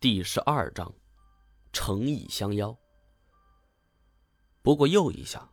[0.00, 0.90] 第十二章，
[1.74, 2.74] 诚意相邀。
[4.62, 5.46] 不过又一想，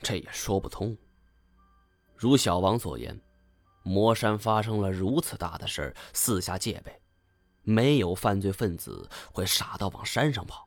[0.00, 0.96] 这也说不通。
[2.16, 3.20] 如小王所言，
[3.82, 7.02] 魔山发生了如此大的事儿，四下戒备，
[7.64, 10.66] 没有犯罪分子会傻到往山上跑。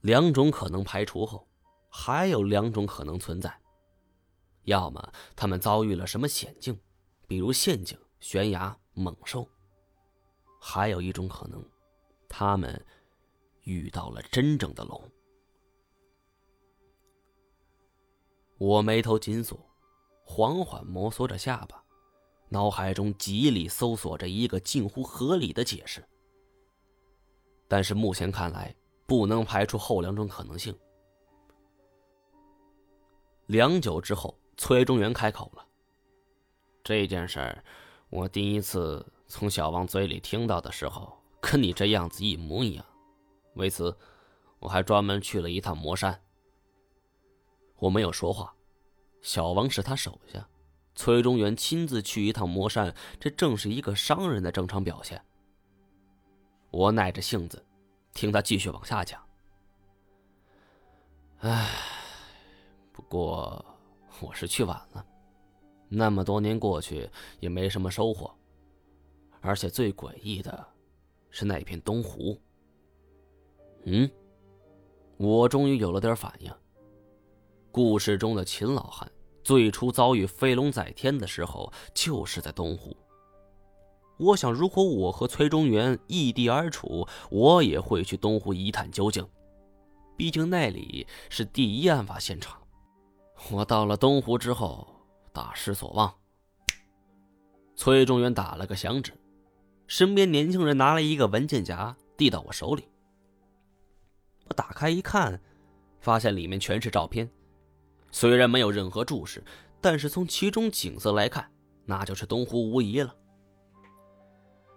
[0.00, 1.46] 两种可能排除后，
[1.88, 3.56] 还有两种可能存在：
[4.64, 6.76] 要么他们遭遇了什么险境，
[7.28, 9.48] 比如陷阱、悬崖、猛兽。
[10.66, 11.62] 还有一种可能，
[12.26, 12.82] 他们
[13.64, 14.98] 遇到了真正的龙。
[18.56, 19.60] 我眉头紧锁，
[20.24, 21.84] 缓缓摩挲着下巴，
[22.48, 26.02] 脑海中极力搜索着一个近乎合理的解释。
[27.68, 28.74] 但是目前看来，
[29.06, 30.74] 不能排除后两种可能性。
[33.48, 35.68] 良久之后，崔中原开口了
[36.82, 37.62] ：“这件事儿，
[38.08, 42.84] 我第一次。”从小王嘴里听到的时候，跟你这样子一模一样。
[43.54, 43.96] 为此，
[44.58, 46.20] 我还专门去了一趟魔山。
[47.76, 48.54] 我没有说话。
[49.22, 50.46] 小王是他手下，
[50.94, 55.24] 崔中原亲自去一趟魔山，这正是一个商人的正常表现。
[56.70, 57.64] 我耐着性子，
[58.12, 59.20] 听他继续往下讲。
[61.38, 61.70] 唉，
[62.92, 63.64] 不过
[64.20, 65.06] 我是去晚了。
[65.88, 67.08] 那么多年过去，
[67.40, 68.34] 也没什么收获。
[69.44, 70.66] 而且最诡异的，
[71.28, 72.40] 是那片东湖。
[73.84, 74.10] 嗯，
[75.18, 76.50] 我终于有了点反应。
[77.70, 79.10] 故事中的秦老汉
[79.42, 82.96] 最初遭遇飞龙在天的时候，就是在东湖。
[84.16, 89.28] 我想，如果我和崔中原异地而处，我也会去东湖一探究竟。
[90.16, 92.62] 毕竟那里是第一案发现场。
[93.50, 94.88] 我到了东湖之后，
[95.34, 96.14] 大失所望。
[97.76, 99.12] 崔中原打了个响指。
[99.94, 102.88] 身边年轻人拿了一个文件夹，递到我手里。
[104.48, 105.40] 我打开一看，
[106.00, 107.30] 发现里面全是照片，
[108.10, 109.40] 虽然没有任何注释，
[109.80, 111.48] 但是从其中景色来看，
[111.84, 113.14] 那就是东湖无疑了。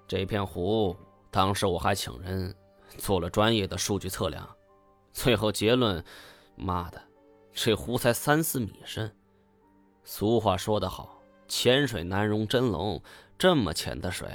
[0.08, 0.96] 这片湖，
[1.32, 2.56] 当时我还请人
[3.00, 4.48] 做了专业的数据测量，
[5.14, 6.06] 最后结论，
[6.56, 7.02] 妈的，
[7.54, 9.12] 这湖才三四米深。
[10.04, 13.02] 俗话说得好，浅水难容真龙，
[13.36, 14.30] 这么浅的水。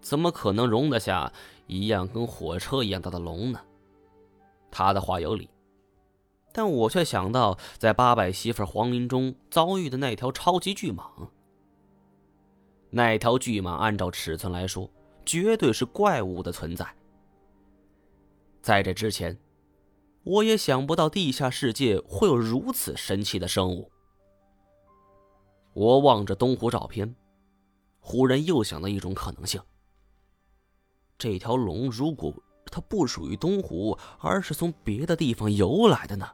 [0.00, 1.32] 怎么可能容得下
[1.66, 3.60] 一样跟火车一样大的龙呢？
[4.70, 5.50] 他的话有理，
[6.52, 11.28] 但我却想到在八百媳妇黄林中遭遇的那条超级巨蟒。
[12.90, 14.90] 那条巨蟒按照尺寸来说，
[15.24, 16.86] 绝对是怪物的存在。
[18.62, 19.38] 在这之前，
[20.24, 23.90] 我也想不到地下世界会有如此神奇的生物。
[25.72, 27.14] 我望着东湖照片，
[28.00, 29.60] 忽然又想到一种可能性。
[31.20, 36.30] 这条龙如果它不属于东湖，而是从别的地方游来的呢？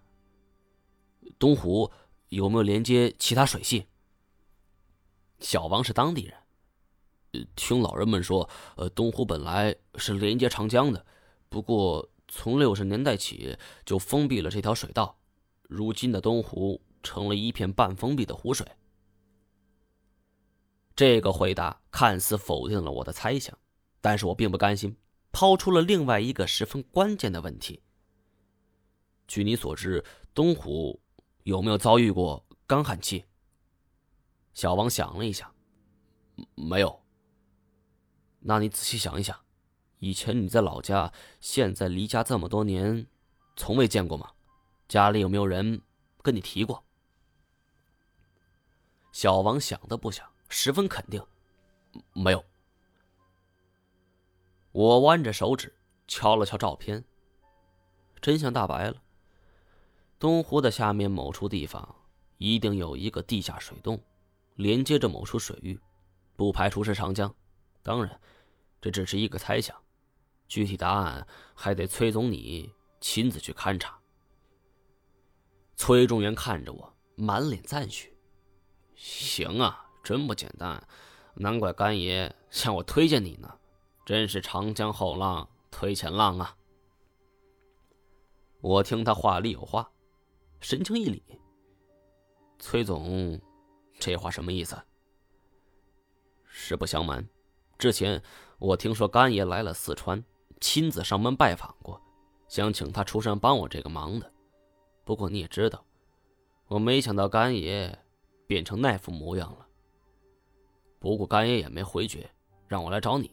[1.41, 1.91] 东湖
[2.28, 3.86] 有没有连接其他水系？
[5.41, 6.22] 小王是当地
[7.32, 11.04] 人，听老人们说，呃，东湖本来是连接长江的，
[11.48, 15.18] 不过从六十年代起就封闭了这条水道，
[15.62, 18.64] 如今的东湖成了一片半封闭的湖水。
[20.94, 23.58] 这个回答看似否定了我的猜想。
[24.06, 24.97] 但是我并不甘心，
[25.33, 27.83] 抛出了另外一个十分关键的问题。
[29.27, 31.00] 据你所知，东湖
[31.43, 33.25] 有没有遭遇过干旱期？
[34.55, 35.53] 小王想了一下，
[36.55, 37.03] 没有。
[38.39, 39.37] 那你仔细想一想，
[39.99, 43.09] 以前你在老家，现在离家这么多年，
[43.56, 44.31] 从未见过吗？
[44.87, 45.83] 家里有没有人
[46.22, 46.84] 跟你提过？
[49.11, 51.21] 小王想都不想，十分肯定，
[52.12, 52.45] 没有。
[54.76, 55.75] 我弯着手指
[56.06, 57.03] 敲了敲照片，
[58.20, 59.03] 真相大白了。
[60.19, 61.97] 东湖的下面某处地方
[62.37, 63.98] 一定有一个地下水洞，
[64.56, 65.81] 连接着某处水域，
[66.36, 67.34] 不排除是长江。
[67.82, 68.20] 当然，
[68.78, 69.75] 这只是一个猜想，
[70.47, 72.71] 具体答案还得崔总你
[73.01, 73.98] 亲自去勘察。
[75.74, 78.15] 崔中原看着我，满脸赞许
[78.95, 80.86] ：“行啊，真不简单，
[81.33, 83.51] 难怪干爷向我推荐你呢。”
[84.06, 86.56] 真是长江后浪推前浪啊！
[88.60, 89.91] 我听他话里有话，
[90.60, 91.20] 神情一凛。
[92.60, 93.41] 崔总，
[93.98, 94.80] 这话什么意思？
[96.44, 97.28] 实不相瞒，
[97.78, 98.22] 之前
[98.60, 100.24] 我听说干爷来了四川，
[100.60, 102.00] 亲自上门拜访过，
[102.47, 104.32] 想请他出山帮我这个忙的。
[105.04, 105.84] 不过你也知道，
[106.68, 107.98] 我没想到干爷
[108.47, 109.66] 变成那副模样了。
[111.00, 112.30] 不过干爷也没回绝，
[112.68, 113.32] 让我来找你。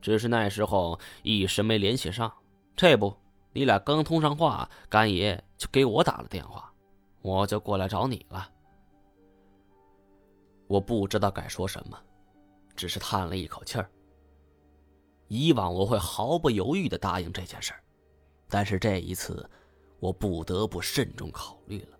[0.00, 2.32] 只是那时候一时没联系上。
[2.76, 3.14] 这不，
[3.52, 6.72] 你俩刚通上话，干爷就给我打了电话，
[7.20, 8.50] 我就过来找你了。
[10.66, 11.98] 我不知道该说什么，
[12.76, 13.90] 只是叹了一口气儿。
[15.28, 17.82] 以往我会毫不犹豫的答应这件事儿，
[18.48, 19.48] 但是这一次，
[19.98, 21.98] 我不得不慎重考虑了。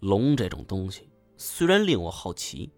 [0.00, 2.72] 龙这种东西虽然令我好奇，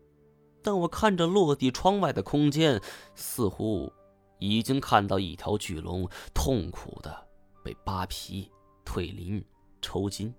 [0.62, 2.80] 但我看着落地窗外的空间，
[3.14, 3.92] 似乎
[4.38, 7.28] 已经看到一条巨龙痛苦的
[7.64, 8.50] 被扒皮、
[8.84, 9.44] 蜕鳞、
[9.80, 10.32] 抽筋，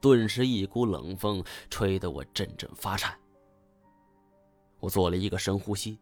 [0.00, 3.16] 顿时一股冷风吹得我阵阵发颤。
[4.78, 5.98] 我做了一个深呼吸。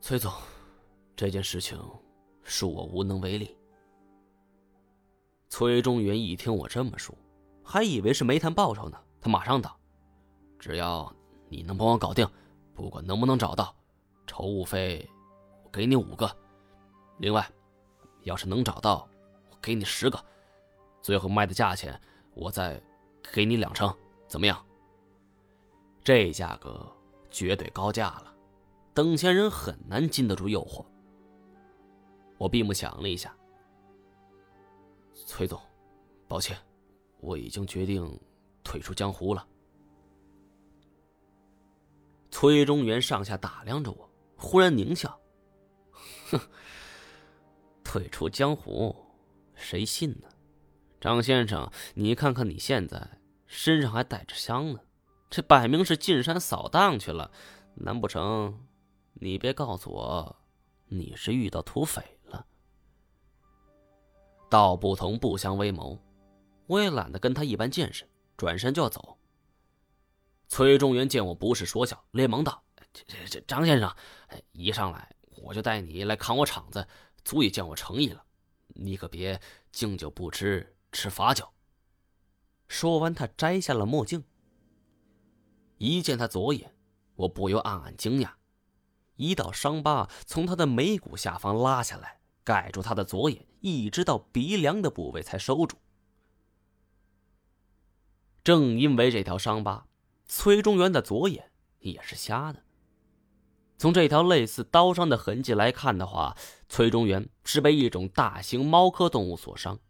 [0.00, 0.32] 崔总，
[1.14, 1.78] 这件事情
[2.44, 3.56] 恕我无能为力。
[5.48, 7.14] 崔中元一听我这么说，
[7.62, 8.98] 还以为是没谈报酬呢。
[9.20, 9.78] 他马上道
[10.58, 11.14] ：“只要
[11.50, 12.26] 你能帮我搞定，
[12.74, 13.74] 不管能不能找到，
[14.26, 15.06] 筹物费
[15.64, 16.34] 我给你五个。
[17.18, 17.46] 另外，
[18.22, 19.06] 要是能找到，
[19.50, 20.18] 我给你十个。
[21.02, 22.00] 最后卖的价钱，
[22.34, 22.80] 我再
[23.32, 23.94] 给你两成，
[24.26, 24.64] 怎么样？
[26.02, 26.90] 这价格
[27.30, 28.34] 绝对高价了。”
[28.94, 30.84] 等闲人很难禁得住诱惑。
[32.38, 33.34] 我闭目想了一下，
[35.14, 35.60] 崔总，
[36.26, 36.56] 抱歉，
[37.20, 38.20] 我已经决定
[38.64, 39.46] 退出江湖了。
[42.30, 45.20] 崔中原上下打量着我，忽然狞笑
[46.30, 46.40] ：“哼，
[47.82, 48.94] 退出江湖，
[49.54, 50.28] 谁信呢？
[51.00, 54.80] 张先生，你看看你现在身上还带着伤呢，
[55.28, 57.30] 这摆明是进山扫荡去了，
[57.74, 58.66] 难不成？”
[59.22, 60.36] 你别告诉我，
[60.86, 62.46] 你是遇到土匪了。
[64.48, 65.98] 道不同不相为谋，
[66.66, 69.18] 我也懒得跟他一般见识，转身就要走。
[70.50, 73.94] 崔中原见我不是说笑，连忙道：“这这这，张先生，
[74.50, 76.88] 一上来我就带你来扛我场子，
[77.24, 78.24] 足以见我诚意了。
[78.66, 81.48] 你可别敬酒不吃吃罚酒。”
[82.66, 84.24] 说完，他摘下了墨镜。
[85.78, 86.74] 一见他左眼，
[87.14, 88.32] 我不由暗暗惊讶。
[89.14, 95.78] 一道伤疤从他的眉骨下方拉下来，盖住他的左眼，一直到鼻梁的部位才收住。
[98.42, 99.86] 正因为这条伤疤，
[100.32, 101.50] 崔中原的左眼
[101.80, 102.62] 也是瞎的。
[103.76, 106.36] 从这条类似刀伤的痕迹来看的话，
[106.68, 109.80] 崔中原是被一种大型猫科动物所伤，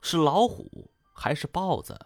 [0.00, 1.98] 是老虎还是豹子？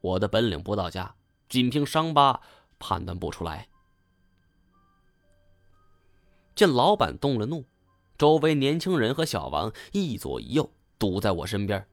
[0.00, 1.16] 我的本领不到家，
[1.48, 2.40] 仅凭伤疤
[2.78, 3.68] 判断不出来。
[6.54, 7.64] 见老板动了怒，
[8.16, 11.88] 周围年轻人和小王一左一右堵在我身边，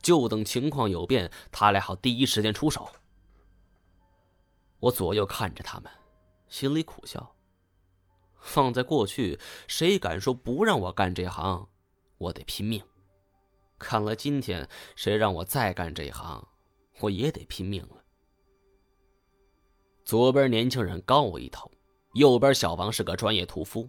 [0.00, 2.88] 就等情况有变，他俩好第一时间出手。
[4.80, 5.90] 我左右看着他们，
[6.48, 7.34] 心里苦笑。
[8.40, 11.68] 放在过去，谁敢说不让我干这行，
[12.18, 12.82] 我得拼命。
[13.78, 16.46] 看来今天，谁让我再干这行，
[17.00, 18.04] 我也得拼命了。
[20.04, 21.70] 左边年轻人高我一头，
[22.14, 23.88] 右边小王是个专业屠夫。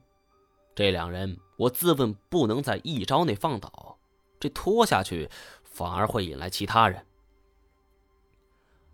[0.75, 3.97] 这两人，我自问不能在一招内放倒，
[4.39, 5.29] 这拖下去
[5.63, 7.05] 反而会引来其他人。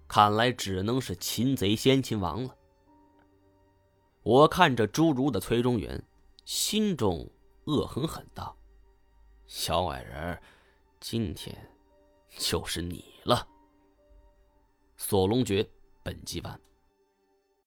[0.08, 2.56] 看来只能是擒贼先擒王了。
[4.24, 6.04] 我看着侏儒的崔中原，
[6.46, 7.30] 心中
[7.66, 8.56] 恶狠狠道
[9.46, 10.42] ：“小矮人，
[11.00, 11.56] 今天
[12.30, 13.48] 就是你了。”
[14.98, 15.68] 锁龙诀
[16.02, 16.60] 本集完。